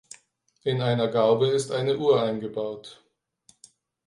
[0.63, 3.03] In einer Gaube ist eine Uhr eingebaut.